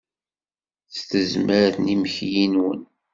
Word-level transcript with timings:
S 0.95 0.99
tezmert 1.09 1.75
n 1.79 1.85
yimekli-nwen! 1.89 2.81